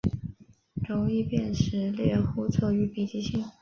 [0.89, 3.45] 容易辨识猎户座与北极星